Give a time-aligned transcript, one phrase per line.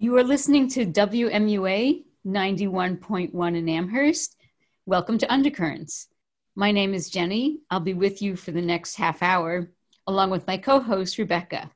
[0.00, 4.36] You are listening to WMUA 91.1 in Amherst.
[4.86, 6.06] Welcome to Undercurrents.
[6.54, 7.58] My name is Jenny.
[7.68, 9.72] I'll be with you for the next half hour,
[10.06, 11.68] along with my co host, Rebecca.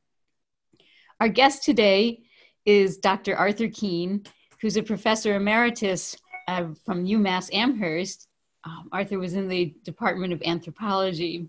[1.18, 2.20] Our guest today
[2.64, 3.34] is Dr.
[3.34, 4.24] Arthur Keene,
[4.60, 6.16] who's a professor emeritus
[6.46, 8.28] uh, from UMass Amherst.
[8.62, 11.48] Um, Arthur was in the Department of Anthropology.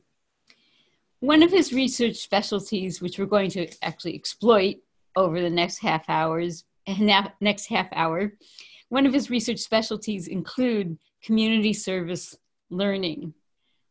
[1.19, 4.77] One of his research specialties, which we're going to actually exploit,
[5.15, 6.63] over the next half hours
[7.41, 8.33] next half hour.
[8.89, 12.35] One of his research specialties include community service
[12.69, 13.33] learning.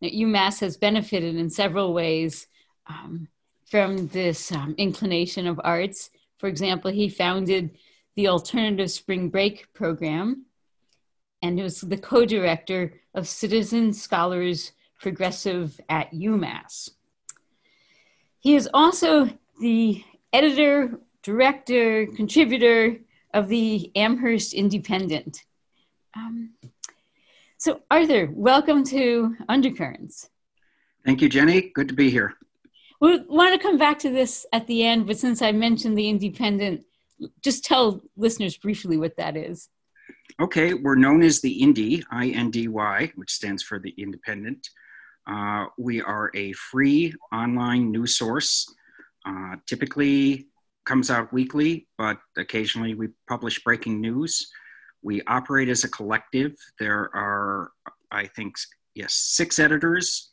[0.01, 2.47] Now, UMass has benefited in several ways
[2.87, 3.29] um,
[3.67, 6.11] from this um, inclination of Art's.
[6.39, 7.79] For example, he founded
[8.17, 10.47] the Alternative Spring Break program
[11.41, 16.91] and was the co-director of Citizen Scholars Progressive at UMass.
[18.39, 19.31] He is also
[19.61, 22.97] the editor director, contributor
[23.33, 25.43] of the Amherst Independent.
[26.15, 26.55] Um,
[27.59, 30.29] so, Arthur, welcome to Undercurrents.
[31.05, 31.73] Thank you, Jenny.
[31.75, 32.35] Good to be here.
[33.01, 36.09] We want to come back to this at the end, but since I mentioned the
[36.09, 36.85] Independent,
[37.41, 39.69] just tell listeners briefly what that is.
[40.41, 44.69] Okay, we're known as the Indy, I N D Y, which stands for the Independent.
[45.27, 48.73] Uh, we are a free online news source,
[49.25, 50.49] uh, typically
[50.85, 54.51] comes out weekly, but occasionally we publish breaking news.
[55.03, 56.55] We operate as a collective.
[56.79, 57.73] There are,
[58.11, 58.55] I think,
[58.95, 60.31] yes, six editors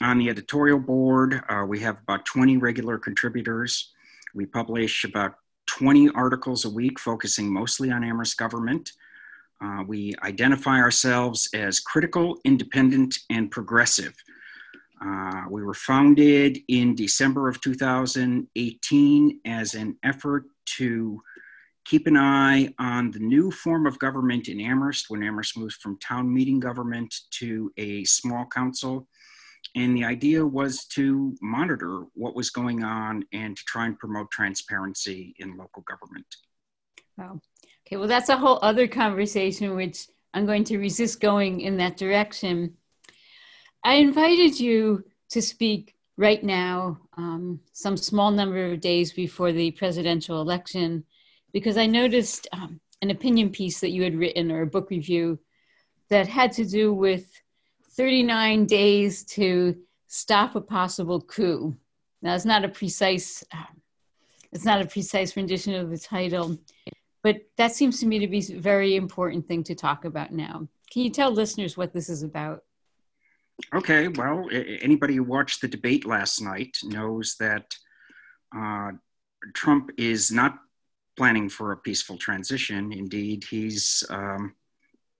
[0.00, 1.42] on the editorial board.
[1.48, 3.92] Uh, we have about 20 regular contributors.
[4.34, 5.34] We publish about
[5.66, 8.92] 20 articles a week, focusing mostly on Amherst government.
[9.62, 14.14] Uh, we identify ourselves as critical, independent, and progressive.
[15.04, 20.44] Uh, we were founded in December of 2018 as an effort
[20.76, 21.20] to
[21.84, 25.98] keep an eye on the new form of government in Amherst when Amherst moves from
[26.00, 29.08] town meeting government to a small council.
[29.74, 34.30] And the idea was to monitor what was going on and to try and promote
[34.30, 36.26] transparency in local government.
[37.16, 37.40] Wow.
[37.86, 41.96] Okay, well, that's a whole other conversation, which I'm going to resist going in that
[41.96, 42.74] direction.
[43.84, 49.70] I invited you to speak right now, um, some small number of days before the
[49.70, 51.04] presidential election,
[51.52, 55.38] because I noticed um, an opinion piece that you had written or a book review
[56.10, 57.30] that had to do with
[57.90, 59.76] 39 days to
[60.08, 61.76] stop a possible coup.
[62.20, 63.80] Now, it's not a precise, um,
[64.52, 66.58] it's not a precise rendition of the title,
[67.22, 70.66] but that seems to me to be a very important thing to talk about now.
[70.90, 72.64] Can you tell listeners what this is about?
[73.74, 77.74] Okay, well, anybody who watched the debate last night knows that
[78.56, 78.92] uh,
[79.52, 80.58] Trump is not
[81.16, 82.92] planning for a peaceful transition.
[82.92, 84.54] Indeed, he's um,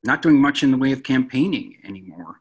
[0.04, 2.40] not doing much in the way of campaigning anymore.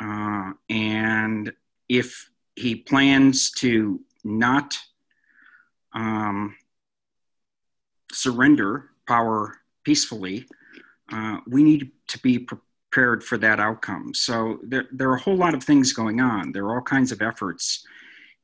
[0.00, 1.52] Uh, and
[1.88, 4.78] if he plans to not
[5.92, 6.54] um,
[8.12, 10.46] surrender power peacefully,
[11.12, 12.65] uh, we need to be prepared
[12.96, 14.14] prepared for that outcome.
[14.14, 16.50] So there, there are a whole lot of things going on.
[16.50, 17.84] There are all kinds of efforts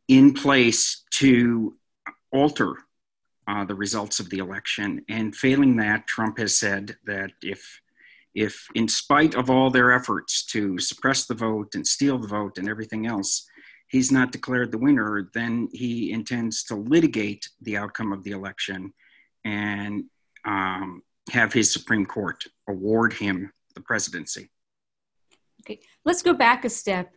[0.08, 1.74] in place to
[2.34, 2.74] alter
[3.48, 5.06] uh, the results of the election.
[5.08, 7.80] And failing that, Trump has said that if
[8.34, 12.58] if in spite of all their efforts to suppress the vote and steal the vote
[12.58, 13.46] and everything else,
[13.88, 18.92] he's not declared the winner, then he intends to litigate the outcome of the election
[19.44, 20.04] and
[20.44, 24.50] um, have his Supreme Court award him the presidency.
[25.62, 27.12] Okay, let's go back a step.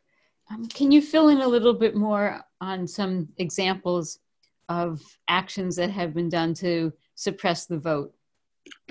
[0.52, 4.20] Um, can you fill in a little bit more on some examples
[4.70, 8.14] of actions that have been done to suppress the vote?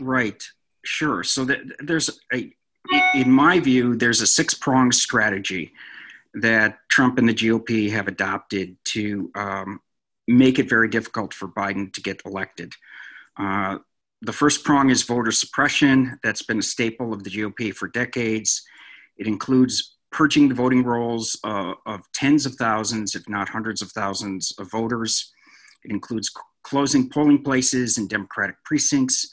[0.00, 0.42] Right,
[0.84, 1.22] sure.
[1.22, 2.52] So that there's a,
[3.14, 5.72] in my view, there's a six pronged strategy
[6.34, 9.80] that Trump and the GOP have adopted to um,
[10.26, 12.72] make it very difficult for Biden to get elected.
[13.36, 13.78] Uh,
[14.24, 16.18] the first prong is voter suppression.
[16.22, 18.62] That's been a staple of the GOP for decades.
[19.18, 23.90] It includes purging the voting rolls uh, of tens of thousands, if not hundreds of
[23.92, 25.32] thousands, of voters.
[25.84, 29.30] It includes c- closing polling places in Democratic precincts.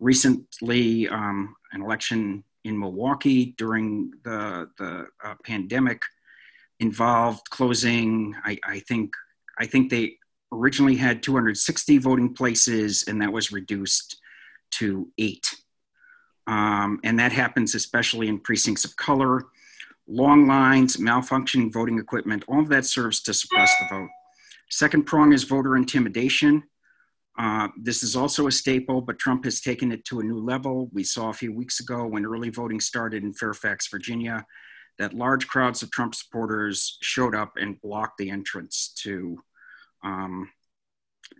[0.00, 6.00] Recently, um, an election in Milwaukee during the, the uh, pandemic
[6.80, 9.14] involved closing, I, I, think,
[9.58, 10.16] I think they
[10.52, 14.20] originally had 260 voting places, and that was reduced
[14.72, 15.54] to eight.
[16.46, 19.46] Um, and that happens especially in precincts of color,
[20.06, 24.08] long lines, malfunctioning voting equipment, all of that serves to suppress the vote.
[24.70, 26.62] Second prong is voter intimidation.
[27.38, 30.88] Uh, this is also a staple, but Trump has taken it to a new level.
[30.92, 34.46] We saw a few weeks ago when early voting started in Fairfax, Virginia,
[34.98, 39.42] that large crowds of Trump supporters showed up and blocked the entrance to,
[40.02, 40.50] um,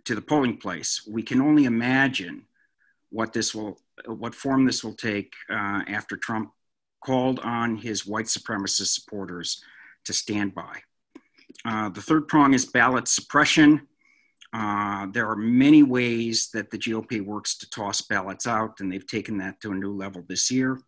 [0.05, 1.01] to the polling place.
[1.07, 2.45] We can only imagine
[3.09, 6.51] what this will, what form this will take uh, after Trump
[7.03, 9.61] called on his white supremacist supporters
[10.05, 10.81] to stand by.
[11.65, 13.87] Uh, the third prong is ballot suppression.
[14.53, 19.07] Uh, there are many ways that the GOP works to toss ballots out, and they've
[19.07, 20.79] taken that to a new level this year.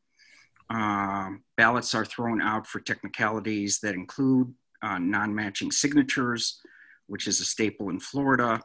[0.69, 6.61] Uh, ballots are thrown out for technicalities that include uh, non matching signatures,
[7.07, 8.61] which is a staple in Florida,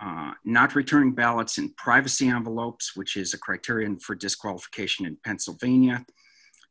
[0.00, 6.04] uh, not returning ballots in privacy envelopes, which is a criterion for disqualification in Pennsylvania,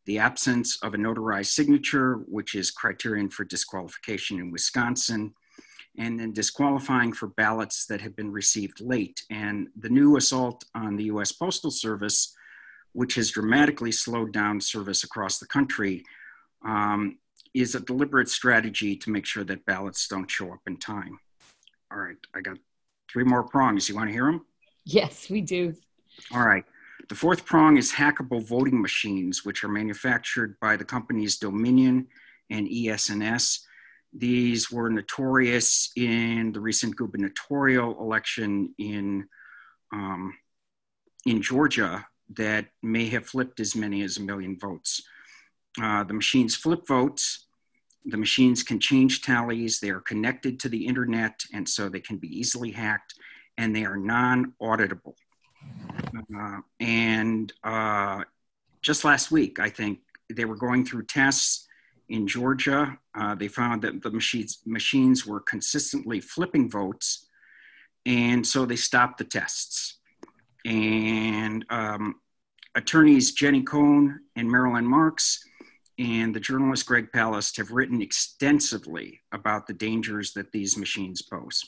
[0.05, 5.33] the absence of a notarized signature, which is criterion for disqualification in Wisconsin,
[5.97, 9.21] and then disqualifying for ballots that have been received late.
[9.29, 12.35] And the new assault on the US Postal Service,
[12.93, 16.03] which has dramatically slowed down service across the country,
[16.65, 17.19] um,
[17.53, 21.19] is a deliberate strategy to make sure that ballots don't show up in time.
[21.91, 22.57] All right, I got
[23.11, 23.89] three more prongs.
[23.89, 24.45] You want to hear them?
[24.85, 25.75] Yes, we do.
[26.33, 26.63] All right.
[27.09, 32.07] The fourth prong is hackable voting machines, which are manufactured by the companies Dominion
[32.49, 33.65] and ES&S.
[34.13, 39.27] These were notorious in the recent gubernatorial election in,
[39.91, 40.35] um,
[41.25, 45.01] in Georgia that may have flipped as many as a million votes.
[45.81, 47.47] Uh, the machines flip votes.
[48.05, 49.79] The machines can change tallies.
[49.79, 53.13] They are connected to the internet, and so they can be easily hacked,
[53.57, 55.15] and they are non auditable.
[56.35, 58.23] Uh, and uh,
[58.81, 59.99] just last week, I think
[60.33, 61.67] they were going through tests
[62.07, 62.97] in Georgia.
[63.15, 67.27] Uh, they found that the machines, machines were consistently flipping votes,
[68.05, 69.97] and so they stopped the tests.
[70.65, 72.15] And um,
[72.75, 75.43] attorneys Jenny Cohn and Marilyn Marks
[75.99, 81.61] and the journalist Greg Palast have written extensively about the dangers that these machines pose.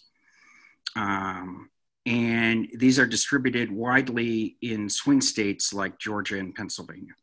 [0.96, 1.70] Um,
[2.06, 7.14] and these are distributed widely in swing states like Georgia and Pennsylvania.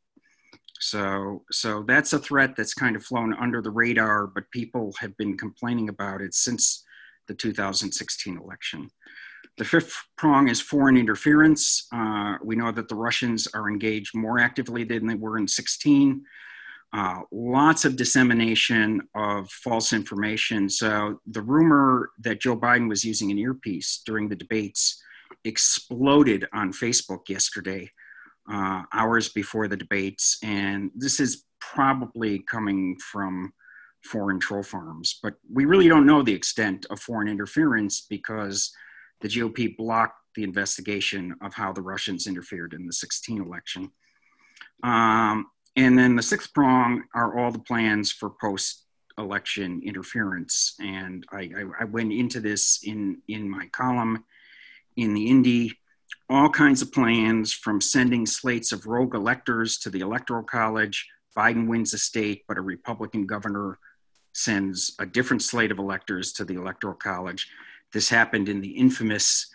[0.80, 5.16] So, so that's a threat that's kind of flown under the radar, but people have
[5.16, 6.84] been complaining about it since
[7.26, 8.90] the 2016 election.
[9.56, 11.88] The fifth prong is foreign interference.
[11.90, 16.24] Uh, we know that the Russians are engaged more actively than they were in 16
[16.92, 20.68] uh, lots of dissemination of false information.
[20.68, 25.02] So the rumor that Joe Biden was using an earpiece during the debates
[25.44, 27.90] exploded on Facebook yesterday,
[28.50, 30.38] uh, hours before the debates.
[30.42, 33.52] And this is probably coming from
[34.04, 35.18] foreign troll farms.
[35.22, 38.72] But we really don't know the extent of foreign interference because
[39.20, 43.90] the GOP blocked the investigation of how the Russians interfered in the 16 election.
[44.82, 45.46] Um,
[45.76, 48.84] and then the sixth prong are all the plans for post
[49.18, 50.74] election interference.
[50.80, 54.24] And I, I, I, went into this in, in my column
[54.96, 55.72] in the Indy,
[56.30, 61.08] all kinds of plans from sending slates of rogue electors to the Electoral College.
[61.36, 63.78] Biden wins a state, but a Republican governor
[64.32, 67.48] sends a different slate of electors to the Electoral College.
[67.92, 69.46] This happened in the infamous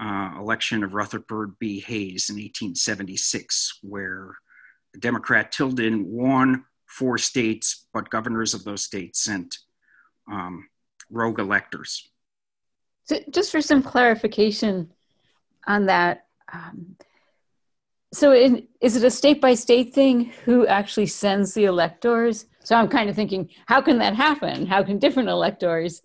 [0.00, 1.80] uh, election of Rutherford B.
[1.80, 4.36] Hayes in 1876, where
[4.98, 9.58] Democrat Tilden won four states, but governors of those states sent
[10.30, 10.68] um,
[11.10, 12.10] rogue electors.
[13.04, 14.92] So just for some clarification
[15.66, 16.96] on that, um,
[18.12, 22.46] so in, is it a state by state thing who actually sends the electors?
[22.62, 24.66] So I'm kind of thinking, how can that happen?
[24.66, 26.02] How can different electors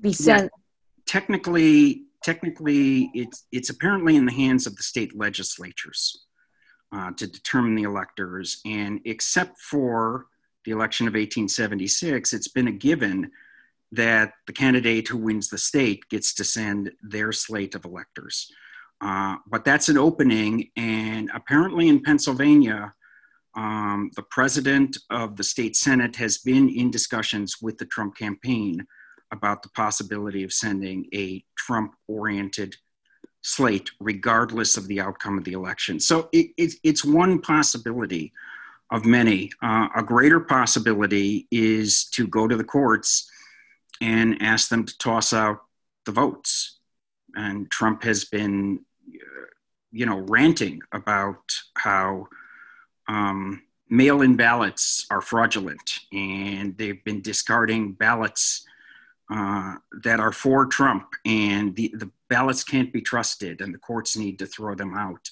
[0.00, 0.44] be sent?
[0.44, 0.48] Yeah,
[1.04, 6.25] technically, technically, it's it's apparently in the hands of the state legislatures
[6.92, 8.60] uh, to determine the electors.
[8.64, 10.26] And except for
[10.64, 13.30] the election of 1876, it's been a given
[13.92, 18.50] that the candidate who wins the state gets to send their slate of electors.
[19.00, 22.94] Uh, but that's an opening, and apparently in Pennsylvania,
[23.54, 28.86] um, the president of the state senate has been in discussions with the Trump campaign
[29.32, 32.76] about the possibility of sending a Trump oriented
[33.46, 36.00] slate, regardless of the outcome of the election.
[36.00, 38.32] So it, it, it's one possibility
[38.90, 39.52] of many.
[39.62, 43.30] Uh, a greater possibility is to go to the courts
[44.00, 45.58] and ask them to toss out
[46.06, 46.80] the votes.
[47.36, 49.46] And Trump has been, uh,
[49.92, 52.26] you know, ranting about how
[53.06, 58.66] um, mail in ballots are fraudulent and they've been discarding ballots
[59.32, 64.16] uh, that are for Trump, and the, the ballots can't be trusted, and the courts
[64.16, 65.30] need to throw them out.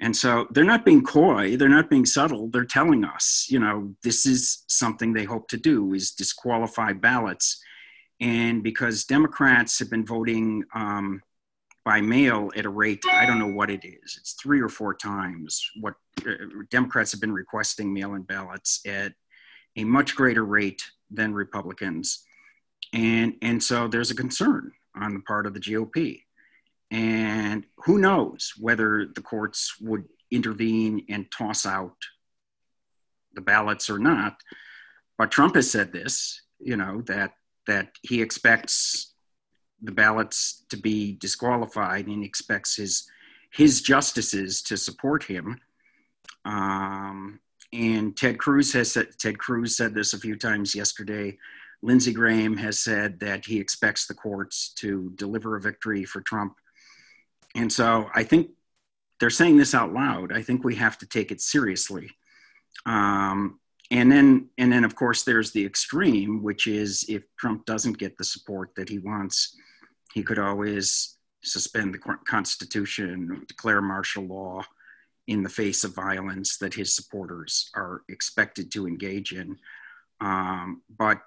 [0.00, 2.48] And so they're not being coy, they're not being subtle.
[2.48, 7.60] They're telling us, you know, this is something they hope to do is disqualify ballots.
[8.20, 11.20] And because Democrats have been voting um,
[11.84, 14.18] by mail at a rate, I don't know what it is.
[14.20, 15.94] It's three or four times what
[16.24, 16.32] uh,
[16.70, 19.12] Democrats have been requesting mail in ballots at
[19.76, 22.24] a much greater rate than Republicans.
[22.92, 26.22] And, and so there's a concern on the part of the GOP.
[26.90, 31.96] And who knows whether the courts would intervene and toss out
[33.34, 34.36] the ballots or not.
[35.16, 37.32] But Trump has said this, you know, that
[37.66, 39.12] that he expects
[39.82, 43.08] the ballots to be disqualified and expects his
[43.52, 45.60] his justices to support him.
[46.44, 47.40] Um,
[47.72, 51.38] and Ted Cruz has said, Ted Cruz said this a few times yesterday.
[51.82, 56.56] Lindsey Graham has said that he expects the courts to deliver a victory for Trump
[57.54, 58.50] and so I think
[59.18, 60.32] they're saying this out loud.
[60.32, 62.10] I think we have to take it seriously.
[62.86, 63.58] Um,
[63.90, 68.16] and then, and then, of course, there's the extreme, which is if Trump doesn't get
[68.18, 69.56] the support that he wants,
[70.12, 74.62] he could always suspend the Constitution, declare martial law
[75.26, 79.56] in the face of violence that his supporters are expected to engage in.
[80.20, 81.20] Um, but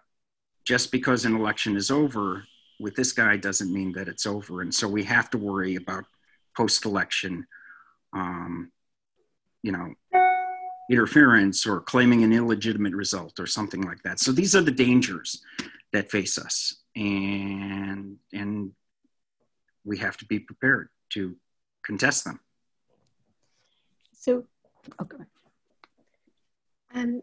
[0.72, 2.46] just because an election is over
[2.80, 4.62] with this guy doesn't mean that it's over.
[4.62, 6.06] And so we have to worry about
[6.56, 7.46] post election,
[8.14, 8.72] um,
[9.64, 9.94] you know,
[10.90, 14.22] interference or claiming an illegitimate result or something like that.
[14.22, 15.44] So these are the dangers
[15.92, 16.78] that face us.
[16.96, 18.72] And, and
[19.84, 21.36] we have to be prepared to
[21.86, 22.40] contest them.
[24.14, 24.46] So,
[25.02, 25.18] okay.
[26.96, 27.22] Um,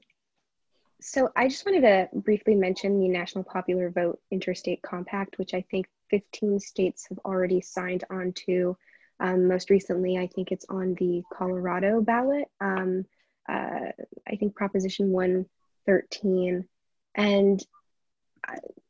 [1.00, 5.64] so I just wanted to briefly mention the National Popular Vote Interstate Compact, which I
[5.70, 8.76] think 15 states have already signed on to.
[9.20, 12.46] Um, most recently, I think it's on the Colorado ballot.
[12.60, 13.04] Um,
[13.48, 13.92] uh,
[14.28, 16.66] I think Proposition 113.
[17.14, 17.64] And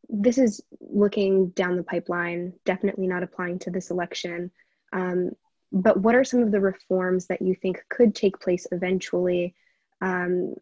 [0.09, 4.51] this is looking down the pipeline, definitely not applying to this election.
[4.93, 5.33] Um,
[5.71, 9.55] but what are some of the reforms that you think could take place eventually
[10.01, 10.55] um,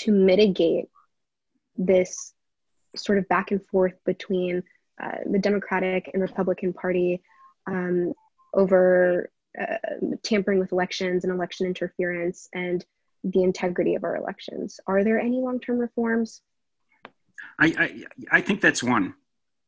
[0.00, 0.88] to mitigate
[1.76, 2.34] this
[2.96, 4.62] sort of back and forth between
[5.02, 7.22] uh, the Democratic and Republican Party
[7.66, 8.12] um,
[8.54, 9.30] over
[9.60, 9.76] uh,
[10.22, 12.84] tampering with elections and election interference and
[13.24, 14.80] the integrity of our elections.
[14.86, 16.42] Are there any long term reforms?
[17.58, 19.14] I, I, I, think that's one.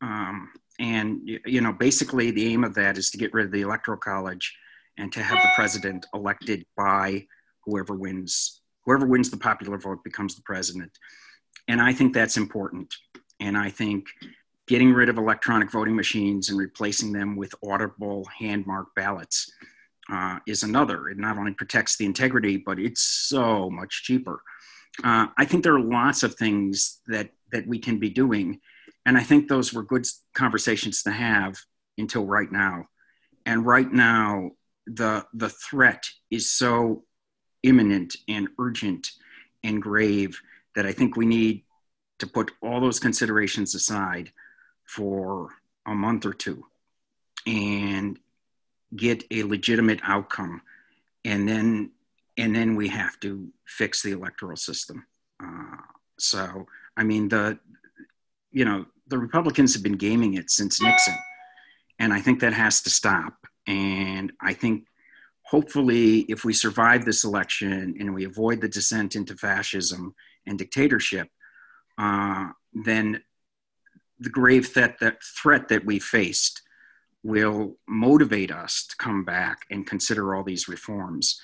[0.01, 3.63] Um, and, you know, basically the aim of that is to get rid of the
[3.63, 4.57] Electoral College
[4.99, 7.27] and to have the president elected by
[7.65, 10.91] whoever wins whoever wins the popular vote becomes the president.
[11.69, 12.95] And I think that's important.
[13.41, 14.07] And I think
[14.69, 19.51] getting rid of electronic voting machines and replacing them with audible hand marked ballots
[20.11, 21.09] uh, is another.
[21.09, 24.43] It not only protects the integrity, but it's so much cheaper.
[25.03, 28.61] Uh, I think there are lots of things that, that we can be doing.
[29.07, 31.57] And I think those were good conversations to have
[31.99, 32.87] until right now.
[33.47, 34.51] And right now,
[34.87, 37.05] the, the threat is so
[37.63, 39.13] imminent and urgent
[39.63, 40.41] and grave
[40.75, 41.65] that I think we need
[42.19, 44.33] to put all those considerations aside
[44.85, 45.51] for
[45.87, 46.65] a month or two
[47.47, 48.19] and
[48.95, 50.63] get a legitimate outcome.
[51.25, 51.91] And then
[52.39, 55.05] and then we have to fix the electoral system.
[55.43, 55.77] Uh,
[56.19, 56.67] so
[56.97, 57.59] i mean the
[58.53, 61.15] you know the republicans have been gaming it since nixon.
[61.99, 63.35] And i think that has to stop.
[63.67, 64.87] And i think
[65.53, 70.15] hopefully, if we survive this election and we avoid the descent into fascism
[70.47, 71.29] and dictatorship,
[71.99, 73.23] uh, then
[74.19, 76.63] the grave threat that, threat that we faced
[77.23, 81.39] will motivate us to come back and consider all these reforms.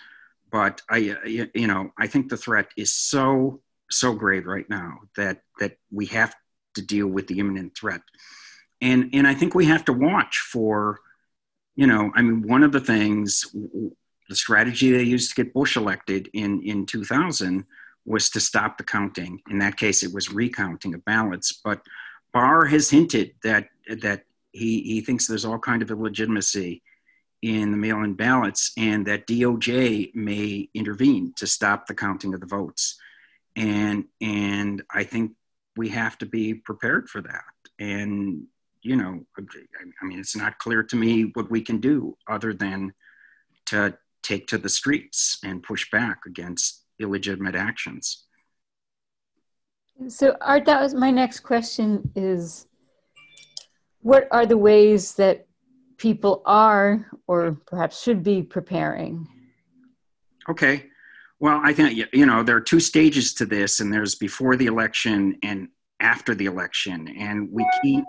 [0.50, 1.14] But I,
[1.54, 3.60] you know, I think the threat is so
[3.90, 6.34] so grave right now that that we have
[6.74, 8.00] to deal with the imminent threat,
[8.80, 11.00] and and I think we have to watch for
[11.78, 13.54] you know, I mean, one of the things,
[14.28, 17.64] the strategy they used to get Bush elected in, in 2000
[18.04, 19.40] was to stop the counting.
[19.48, 21.52] In that case, it was recounting of ballots.
[21.52, 21.80] But
[22.32, 23.68] Barr has hinted that,
[24.02, 26.82] that he, he thinks there's all kind of illegitimacy
[27.42, 32.46] in the mail-in ballots and that DOJ may intervene to stop the counting of the
[32.46, 32.98] votes.
[33.54, 35.36] And, and I think
[35.76, 37.44] we have to be prepared for that.
[37.78, 38.48] And
[38.82, 42.92] you know, I mean, it's not clear to me what we can do other than
[43.66, 48.24] to take to the streets and push back against illegitimate actions.
[50.06, 52.66] So, Art, that was my next question is
[54.00, 55.46] what are the ways that
[55.96, 59.26] people are or perhaps should be preparing?
[60.48, 60.86] Okay.
[61.40, 64.66] Well, I think, you know, there are two stages to this, and there's before the
[64.66, 65.68] election and
[66.00, 67.08] after the election.
[67.16, 68.06] And we can't,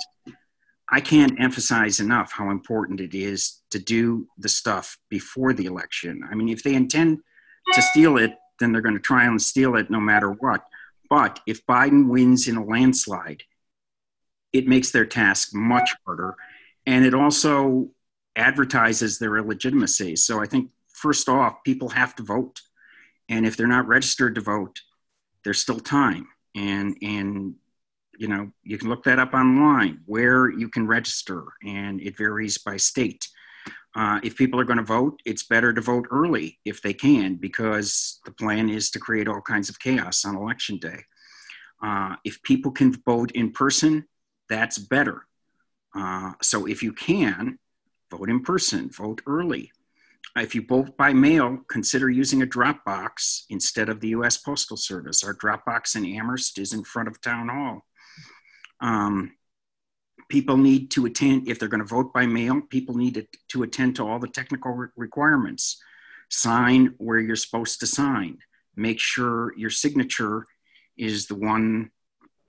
[0.91, 6.21] I can't emphasize enough how important it is to do the stuff before the election.
[6.29, 7.19] I mean, if they intend
[7.73, 10.65] to steal it, then they're going to try and steal it no matter what.
[11.09, 13.43] But if Biden wins in a landslide,
[14.51, 16.35] it makes their task much harder.
[16.85, 17.89] And it also
[18.35, 20.15] advertises their illegitimacy.
[20.15, 22.61] So I think, first off, people have to vote.
[23.27, 24.81] And if they're not registered to vote,
[25.43, 26.27] there's still time.
[26.55, 27.55] And, and
[28.19, 32.57] you know, you can look that up online where you can register, and it varies
[32.57, 33.25] by state.
[33.95, 37.35] Uh, if people are going to vote, it's better to vote early if they can,
[37.35, 40.99] because the plan is to create all kinds of chaos on election day.
[41.81, 44.05] Uh, if people can vote in person,
[44.49, 45.25] that's better.
[45.95, 47.57] Uh, so if you can,
[48.11, 49.71] vote in person, vote early.
[50.35, 54.75] If you vote by mail, consider using a drop box instead of the US Postal
[54.75, 55.23] Service.
[55.23, 57.85] Our drop box in Amherst is in front of Town Hall.
[58.81, 59.31] Um,
[60.29, 63.95] people need to attend, if they're going to vote by mail, people need to attend
[63.95, 65.81] to all the technical re- requirements.
[66.29, 68.37] Sign where you're supposed to sign.
[68.75, 70.45] Make sure your signature
[70.97, 71.91] is the one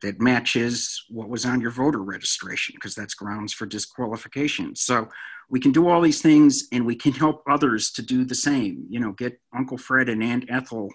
[0.02, 4.74] that matches what was on your voter registration because that's grounds for disqualification.
[4.74, 5.08] So
[5.48, 8.86] we can do all these things and we can help others to do the same.
[8.88, 10.90] You know, get Uncle Fred and Aunt Ethel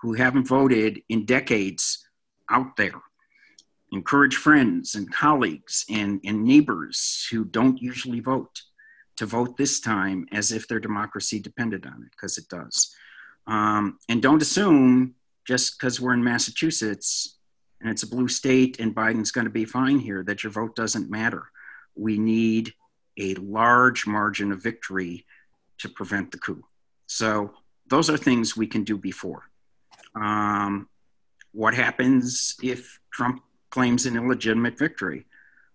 [0.00, 2.06] who haven't voted in decades
[2.50, 3.00] out there.
[3.92, 8.62] Encourage friends and colleagues and, and neighbors who don't usually vote
[9.16, 12.94] to vote this time as if their democracy depended on it, because it does.
[13.46, 15.14] Um, and don't assume
[15.46, 17.38] just because we're in Massachusetts
[17.80, 20.76] and it's a blue state and Biden's going to be fine here, that your vote
[20.76, 21.44] doesn't matter.
[21.94, 22.74] We need
[23.18, 25.24] a large margin of victory
[25.78, 26.62] to prevent the coup.
[27.06, 27.54] So
[27.88, 29.48] those are things we can do before.
[30.14, 30.88] Um,
[31.52, 35.26] what happens if Trump claims an illegitimate victory?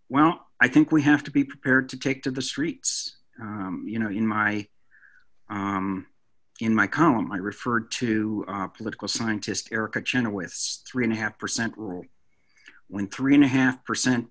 [0.10, 3.18] Well, I think we have to be prepared to take to the streets.
[3.42, 4.68] Um, you know, in my
[5.50, 6.08] um,
[6.60, 11.38] in my column, I referred to uh, political scientist Erica Chenoweth's three and a half
[11.38, 12.06] percent rule.
[12.88, 14.28] When three and a half percent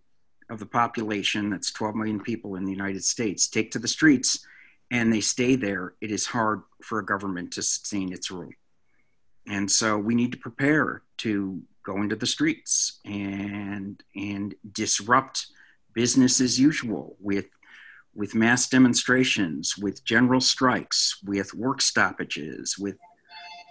[0.48, 4.46] of the population, that's 12 million people in the United States, take to the streets
[4.92, 8.52] and they stay there, it is hard for a government to sustain its rule.
[9.48, 15.46] And so we need to prepare to go into the streets and and disrupt
[15.94, 17.46] business as usual with
[18.14, 22.98] with mass demonstrations, with general strikes, with work stoppages, with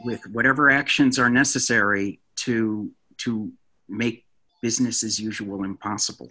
[0.04, 3.52] with whatever actions are necessary to to
[3.88, 4.26] make
[4.62, 6.30] business as usual impossible.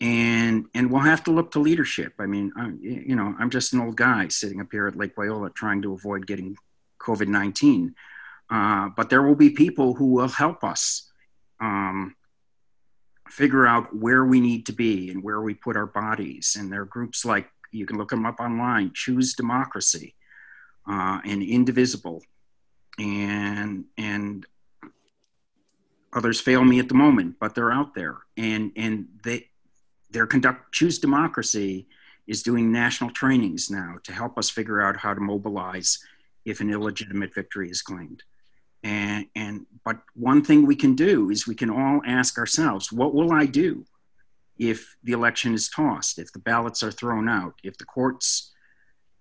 [0.00, 2.14] And and we'll have to look to leadership.
[2.18, 5.14] I mean, I'm, you know, I'm just an old guy sitting up here at Lake
[5.16, 6.56] Wyola trying to avoid getting
[7.00, 7.94] COVID nineteen.
[8.50, 11.10] Uh, but there will be people who will help us
[11.60, 12.14] um,
[13.28, 16.56] figure out where we need to be and where we put our bodies.
[16.58, 20.14] And there are groups like, you can look them up online, Choose Democracy
[20.88, 22.22] uh, and Indivisible.
[22.98, 24.46] And, and
[26.12, 28.18] others fail me at the moment, but they're out there.
[28.36, 29.48] And, and they,
[30.10, 31.88] their conduct, Choose Democracy
[32.26, 35.98] is doing national trainings now to help us figure out how to mobilize
[36.44, 38.22] if an illegitimate victory is claimed.
[38.84, 43.14] And, and but one thing we can do is we can all ask ourselves, what
[43.14, 43.86] will I do
[44.58, 48.52] if the election is tossed, if the ballots are thrown out, if the courts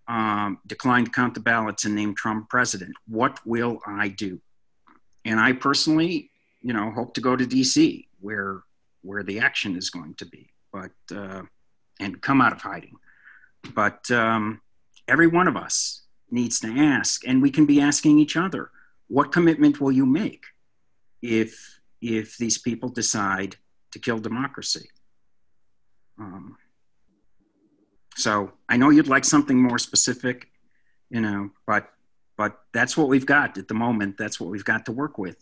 [0.08, 2.93] um, decline to count the ballots and name Trump president?
[3.08, 4.41] What will I do?
[5.23, 6.30] And I personally,
[6.62, 8.08] you know, hope to go to D.C.
[8.19, 8.63] where
[9.02, 11.41] where the action is going to be, but uh,
[11.99, 12.95] and come out of hiding.
[13.73, 14.62] But um,
[15.10, 18.69] every one of us needs to ask, and we can be asking each other
[19.08, 20.46] what commitment will you make
[21.22, 23.56] if if these people decide
[23.92, 24.89] to kill democracy?
[26.20, 26.58] Um,
[28.16, 30.50] so I know you'd like something more specific,
[31.10, 31.89] you know, but
[32.36, 34.18] but that's what we've got at the moment.
[34.18, 35.38] That's what we've got to work with.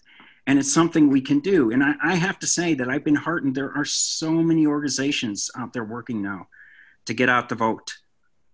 [0.47, 1.71] And it's something we can do.
[1.71, 3.55] And I, I have to say that I've been heartened.
[3.55, 6.47] There are so many organizations out there working now
[7.05, 7.97] to get out the vote.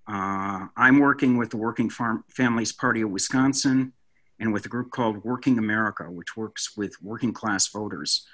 [0.07, 3.93] Uh, I'm working with the Working Farm Families Party of Wisconsin
[4.39, 8.25] and with a group called Working America, which works with working class voters.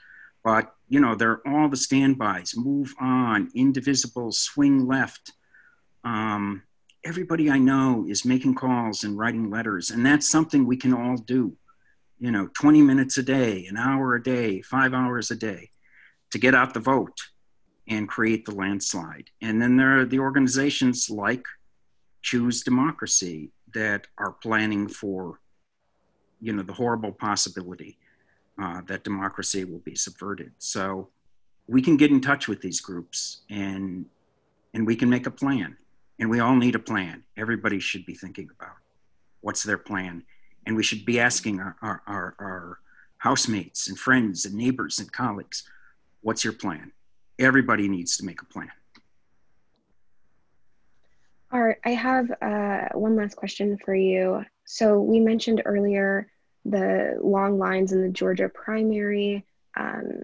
[0.43, 5.31] But, you know, they're all the standbys move on, indivisible, swing left.
[6.03, 6.63] Um,
[7.05, 11.15] everybody I know is making calls and writing letters, and that's something we can all
[11.15, 11.55] do.
[12.19, 15.69] You know, 20 minutes a day, an hour a day, five hours a day
[16.31, 17.17] to get out the vote
[17.87, 19.29] and create the landslide.
[19.41, 21.43] And then there are the organizations like
[22.21, 25.39] Choose Democracy that are planning for,
[26.43, 27.97] you know, the horrible possibility
[28.61, 30.51] uh, that democracy will be subverted.
[30.57, 31.09] So
[31.67, 34.05] we can get in touch with these groups and
[34.73, 35.77] and we can make a plan.
[36.19, 37.23] And we all need a plan.
[37.37, 38.77] Everybody should be thinking about
[39.41, 40.23] what's their plan.
[40.65, 42.79] And we should be asking our, our, our, our
[43.17, 45.63] housemates and friends and neighbors and colleagues,
[46.21, 46.91] what's your plan?
[47.37, 48.71] Everybody needs to make a plan.
[51.51, 54.43] All right, I have uh, one last question for you.
[54.65, 56.31] So we mentioned earlier
[56.65, 59.45] the long lines in the Georgia primary.
[59.75, 60.21] Um,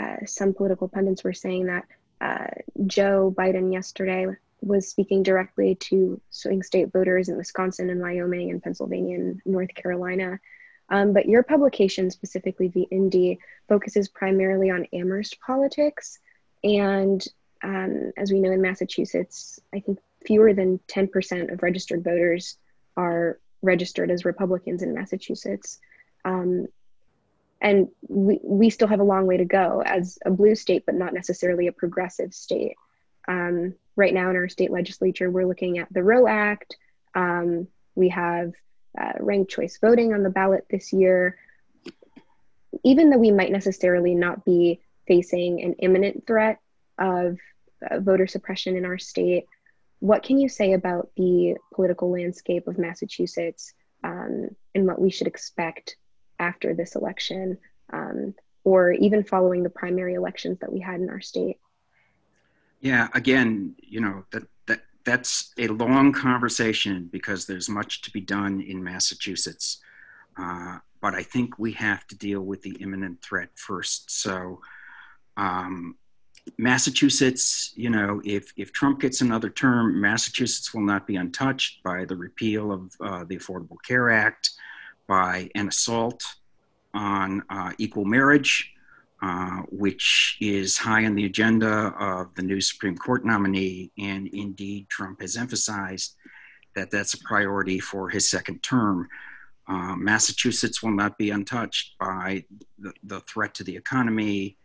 [0.00, 1.84] uh, some political pundits were saying that
[2.20, 2.46] uh,
[2.86, 4.26] Joe Biden yesterday
[4.60, 9.74] was speaking directly to swing state voters in Wisconsin and Wyoming and Pennsylvania and North
[9.74, 10.40] Carolina.
[10.88, 16.18] Um, but your publication, specifically the Indy, focuses primarily on Amherst politics.
[16.62, 17.24] And
[17.62, 22.56] um, as we know in Massachusetts, I think fewer than 10% of registered voters
[22.96, 25.80] are registered as Republicans in Massachusetts.
[26.24, 26.66] Um,
[27.60, 30.94] and we, we still have a long way to go as a blue state, but
[30.94, 32.76] not necessarily a progressive state.
[33.26, 36.76] Um, right now in our state legislature, we're looking at the Roe Act.
[37.14, 38.52] Um, we have
[39.00, 41.38] uh, ranked choice voting on the ballot this year.
[42.84, 46.58] Even though we might necessarily not be facing an imminent threat
[46.98, 47.38] of
[47.88, 49.46] uh, voter suppression in our state,
[50.04, 55.26] what can you say about the political landscape of Massachusetts um, and what we should
[55.26, 55.96] expect
[56.38, 57.56] after this election
[57.90, 61.56] um, or even following the primary elections that we had in our state?
[62.80, 68.20] Yeah, again, you know, that, that that's a long conversation because there's much to be
[68.20, 69.80] done in Massachusetts.
[70.36, 74.10] Uh, but I think we have to deal with the imminent threat first.
[74.10, 74.60] So,
[75.38, 75.96] um,
[76.58, 82.04] Massachusetts, you know, if, if Trump gets another term, Massachusetts will not be untouched by
[82.04, 84.50] the repeal of uh, the Affordable Care Act,
[85.06, 86.22] by an assault
[86.92, 88.72] on uh, equal marriage,
[89.22, 93.90] uh, which is high on the agenda of the new Supreme Court nominee.
[93.98, 96.14] And indeed, Trump has emphasized
[96.74, 99.08] that that's a priority for his second term.
[99.66, 102.44] Uh, Massachusetts will not be untouched by
[102.78, 104.58] the, the threat to the economy,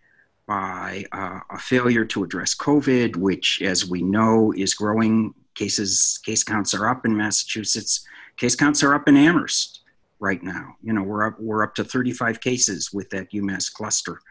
[0.49, 5.35] by uh, a failure to address COVID, which, as we know, is growing.
[5.53, 8.03] Cases, case counts are up in Massachusetts.
[8.35, 9.81] Case counts are up in Amherst
[10.19, 10.75] right now.
[10.81, 14.21] You know, we're up, we're up to 35 cases with that UMass cluster.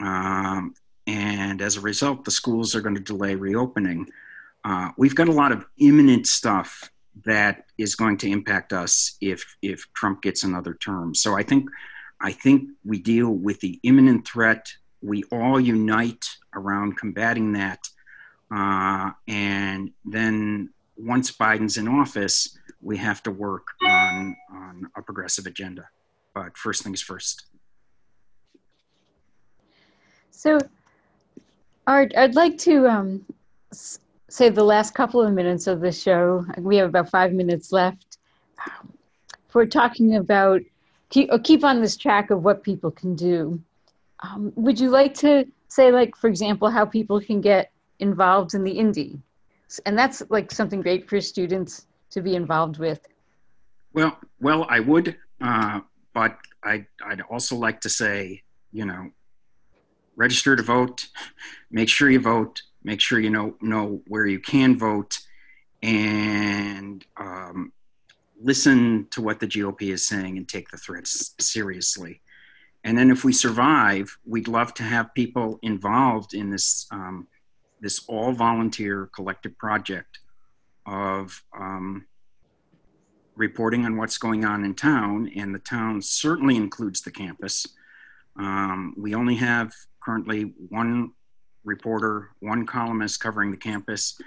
[0.00, 0.74] Um,
[1.06, 4.08] and as a result, the schools are going to delay reopening.
[4.64, 6.90] Uh, we've got a lot of imminent stuff
[7.26, 11.14] that is going to impact us if if Trump gets another term.
[11.14, 11.68] So I think
[12.22, 14.72] I think we deal with the imminent threat.
[15.02, 17.80] We all unite around combating that,
[18.54, 25.46] uh, and then once Biden's in office, we have to work on on a progressive
[25.46, 25.88] agenda.
[26.34, 27.46] But first things first.
[30.30, 30.58] So,
[31.86, 33.24] Art, I'd like to um,
[34.28, 36.44] say the last couple of minutes of the show.
[36.58, 38.18] We have about five minutes left.
[38.66, 38.92] Um,
[39.52, 40.62] we're talking about
[41.10, 43.60] keep, keep on this track of what people can do.
[44.22, 48.64] Um, would you like to say, like, for example, how people can get involved in
[48.64, 49.20] the Indy?
[49.86, 53.00] And that's like something great for students to be involved with.
[53.92, 55.80] Well, well, I would, uh,
[56.14, 59.10] but I, I'd also like to say, you know,
[60.16, 61.08] register to vote,
[61.70, 65.18] make sure you vote, make sure you know know where you can vote,
[65.82, 67.72] and um,
[68.40, 72.20] listen to what the GOP is saying and take the threats seriously.
[72.84, 77.28] And then, if we survive, we'd love to have people involved in this um,
[77.80, 80.20] this all volunteer collective project
[80.86, 82.06] of um,
[83.36, 87.66] reporting on what's going on in town, and the town certainly includes the campus.
[88.36, 91.12] Um, we only have currently one
[91.64, 94.20] reporter, one columnist covering the campus.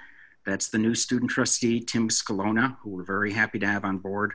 [0.44, 4.32] That's the new student trustee, Tim Scalona, who we're very happy to have on board.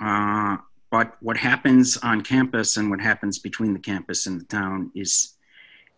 [0.00, 0.56] Uh,
[0.94, 5.34] but what happens on campus and what happens between the campus and the town is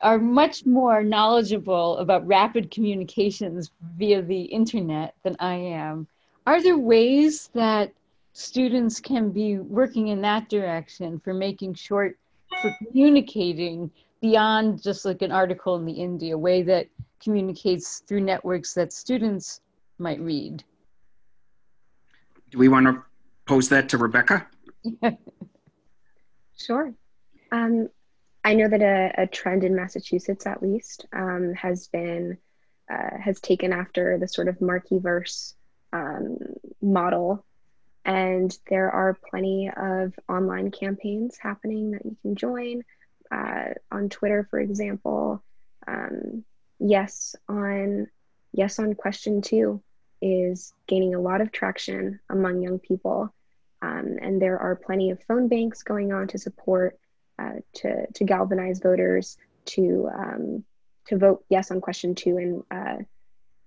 [0.00, 6.06] are much more knowledgeable about rapid communications via the internet than I am,
[6.46, 7.92] are there ways that
[8.32, 12.16] students can be working in that direction for making short,
[12.62, 16.86] for communicating beyond just like an article in the Indy, a way that
[17.20, 19.60] communicates through networks that students
[19.98, 20.62] might read?
[22.50, 23.02] Do we want to
[23.46, 24.46] pose that to Rebecca?
[26.58, 26.94] sure.
[27.50, 27.88] Um,
[28.44, 32.38] I know that a, a, trend in Massachusetts, at least, um, has been
[32.90, 35.54] uh, has taken after the sort of Markeyverse
[35.92, 36.38] um,
[36.80, 37.44] model,
[38.04, 42.82] and there are plenty of online campaigns happening that you can join
[43.30, 45.42] uh, on Twitter, for example.
[45.86, 46.44] Um,
[46.78, 48.08] yes, on
[48.52, 49.82] yes on question two
[50.20, 53.32] is gaining a lot of traction among young people.
[53.80, 56.98] Um, and there are plenty of phone banks going on to support,
[57.38, 59.36] uh, to, to galvanize voters
[59.66, 60.64] to, um,
[61.06, 63.02] to vote yes on question two and uh,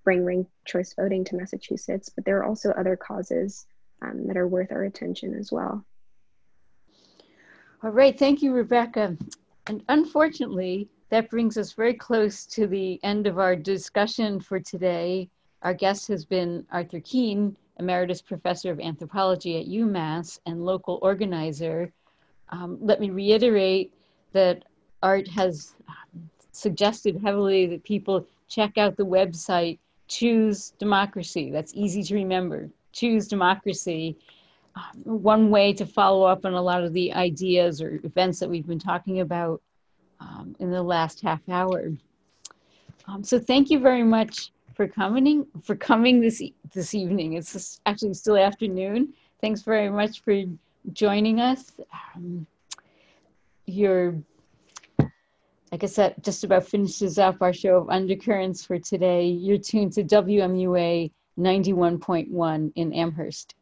[0.04, 2.10] bring ranked choice voting to Massachusetts.
[2.10, 3.66] But there are also other causes
[4.02, 5.86] um, that are worth our attention as well.
[7.84, 9.18] All right, thank you, Rebecca.
[9.68, 15.30] And unfortunately, that brings us very close to the end of our discussion for today.
[15.62, 21.92] Our guest has been Arthur Keene, Emeritus Professor of Anthropology at UMass and local organizer.
[22.50, 23.94] Um, let me reiterate
[24.34, 24.64] that
[25.02, 25.74] Art has
[26.52, 31.50] suggested heavily that people check out the website Choose Democracy.
[31.52, 32.70] That's easy to remember.
[32.92, 34.18] Choose Democracy.
[34.76, 38.50] Um, one way to follow up on a lot of the ideas or events that
[38.50, 39.62] we've been talking about
[40.20, 41.92] um, in the last half hour.
[43.08, 46.42] Um, so thank you very much for coming for coming this
[46.74, 47.34] this evening.
[47.34, 49.14] It's actually still afternoon.
[49.40, 50.44] Thanks very much for
[50.92, 51.72] joining us.
[52.16, 52.48] Um,
[53.68, 54.16] your
[55.72, 59.28] I guess that just about finishes up our show of undercurrents for today.
[59.28, 63.54] You're tuned to WMUA 91.1 in Amherst.